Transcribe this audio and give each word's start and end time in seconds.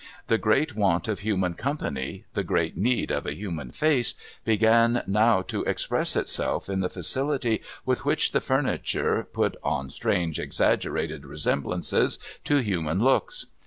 The 0.25 0.39
great 0.39 0.75
want 0.75 1.07
of 1.07 1.19
human 1.19 1.53
company, 1.53 2.25
the 2.33 2.43
great 2.43 2.75
need 2.75 3.11
of 3.11 3.27
a 3.27 3.35
human 3.35 3.69
face, 3.69 4.15
began 4.43 5.03
now 5.05 5.43
to 5.43 5.61
express 5.65 6.15
itself 6.15 6.67
in 6.69 6.79
the 6.79 6.89
facility 6.89 7.61
Avith 7.87 7.99
which 7.99 8.31
the 8.31 8.41
furniture 8.41 9.27
put 9.31 9.57
on 9.61 9.91
strange 9.91 10.39
exaggerated 10.39 11.23
resemblances 11.23 12.17
to 12.45 12.57
human 12.63 12.97
looks. 12.99 13.45